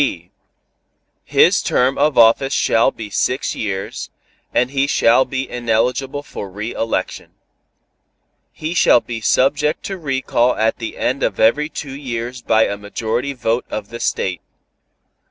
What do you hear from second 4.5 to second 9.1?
and he shall be ineligible for re election. He shall